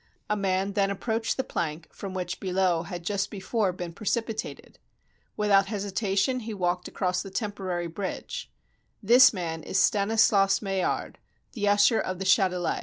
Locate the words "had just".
2.87-3.29